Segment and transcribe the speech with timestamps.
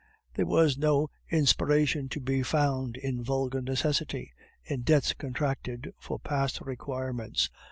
[0.33, 6.59] There was no inspiration to be found in vulgar necessity, in debts contracted for past
[6.61, 7.51] requirements.